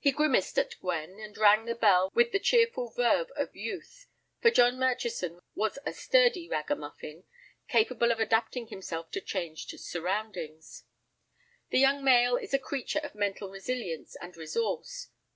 [0.00, 4.08] He grimaced at Gwen, and rang the bell with the cheerful verve of youth,
[4.42, 7.22] for John Murchison was a sturdy ragamuffin,
[7.68, 10.82] capable of adapting himself to changed surroundings.
[11.70, 15.10] The young male is a creature of mental resilience and resource.